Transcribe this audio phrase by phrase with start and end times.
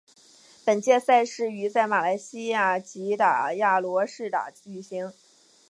[0.65, 5.13] 本届赛事于在马来西亚吉打亚罗士打举行。